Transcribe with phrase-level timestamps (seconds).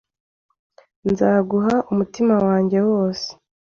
[1.11, 3.27] Nzaguha umutima wanjye wose